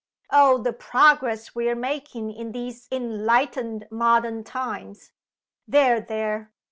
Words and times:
Oh, 0.31 0.57
the 0.57 0.73
progress 0.73 1.53
we 1.53 1.69
are 1.69 1.75
making 1.75 2.31
in 2.33 2.53
these 2.53 2.87
enlightened 2.91 3.85
modern 3.91 4.43
times! 4.43 5.11
There! 5.67 6.01
there! 6.01 6.51